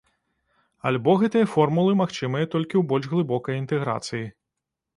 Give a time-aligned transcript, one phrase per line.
[0.89, 4.27] Альбо гэтыя формулы магчымыя толькі ў больш глыбокай інтэграцыі.